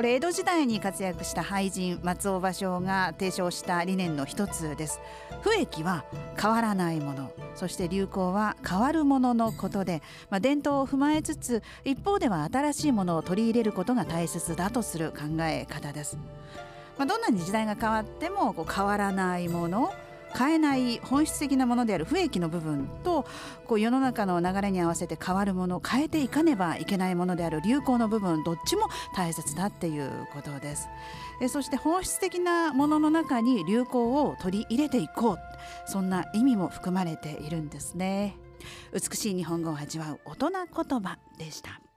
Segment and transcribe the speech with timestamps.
[0.00, 4.98] これ江戸時代に活躍した俳人松尾芭蕉が提唱した理念の一つです。
[5.42, 6.06] 不益は
[6.40, 7.30] 変わらないもの。
[7.54, 10.00] そして流行は変わるもののことで、
[10.30, 16.16] まあ、伝統を踏まえつつ一方では新しいものを取り入れることが大切だとする考え方です、
[16.96, 19.92] まあ、どんなに時代が変わってもこう変わらないもの
[20.36, 23.26] 変えない本質的なものである不益の部分と
[23.66, 30.88] こう世の中の流れに合わせて変わるもの変えていかねばいけないものである流行の部分どっちも大切だっていうことです。
[31.42, 35.38] えそして本質的なものの中に流行を取り入れていこう
[35.86, 38.36] そんな意味も含まれているんですね。
[38.92, 41.89] 美しい日本語を味わう大人言葉でした。